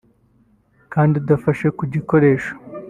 [0.93, 2.53] kandi udafashe ku gikoresho